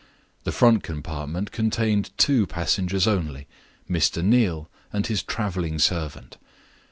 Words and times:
The 0.45 0.51
front 0.51 0.81
compartment 0.81 1.51
contained 1.51 2.09
two 2.17 2.47
passengers 2.47 3.05
only 3.05 3.45
Mr. 3.87 4.23
Neal 4.25 4.67
and 4.91 5.05
his 5.05 5.21
traveling 5.21 5.77
servant. 5.77 6.37